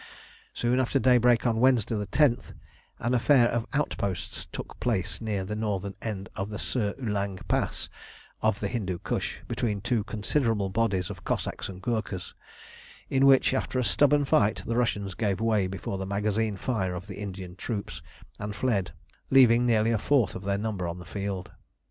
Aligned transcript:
Soon 0.51 0.79
after 0.79 0.97
daybreak 0.97 1.45
on 1.45 1.59
Wednesday, 1.59 1.93
the 1.93 2.07
10th, 2.07 2.55
an 2.97 3.13
affair 3.13 3.47
of 3.47 3.67
outposts 3.71 4.47
took 4.51 4.79
place 4.79 5.21
near 5.21 5.45
the 5.45 5.55
northern 5.55 5.93
end 6.01 6.27
of 6.35 6.49
the 6.49 6.57
Sir 6.57 6.95
Ulang 6.99 7.37
Pass 7.47 7.87
of 8.41 8.61
the 8.61 8.67
Hindu 8.67 8.97
Kush, 8.97 9.35
between 9.47 9.79
two 9.79 10.03
considerable 10.03 10.69
bodies 10.69 11.11
of 11.11 11.23
Cossacks 11.23 11.69
and 11.69 11.83
Ghoorkhas, 11.83 12.33
in 13.11 13.27
which, 13.27 13.53
after 13.53 13.77
a 13.77 13.83
stubborn 13.83 14.25
fight, 14.25 14.63
the 14.65 14.75
Russians 14.75 15.13
gave 15.13 15.39
way 15.39 15.67
before 15.67 15.99
the 15.99 16.07
magazine 16.07 16.57
fire 16.57 16.95
of 16.95 17.05
the 17.05 17.19
Indian 17.19 17.55
troops, 17.55 18.01
and 18.39 18.55
fled, 18.55 18.93
leaving 19.29 19.67
nearly 19.67 19.91
a 19.91 19.99
fourth 19.99 20.33
of 20.33 20.45
their 20.45 20.57
number 20.57 20.87
on 20.87 20.97
the 20.97 21.05
field. 21.05 21.51